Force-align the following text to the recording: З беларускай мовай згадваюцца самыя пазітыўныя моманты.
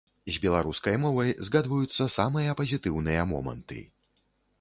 З 0.35 0.39
беларускай 0.43 0.95
мовай 1.03 1.33
згадваюцца 1.47 2.07
самыя 2.13 2.55
пазітыўныя 2.63 3.27
моманты. 3.35 3.79